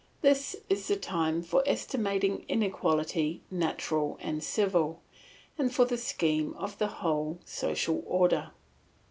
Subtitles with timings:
[0.21, 4.99] This is the time for estimating inequality natural and civil,
[5.59, 8.49] and for the scheme of the whole social order.